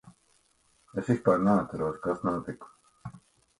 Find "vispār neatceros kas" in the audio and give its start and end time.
1.11-2.27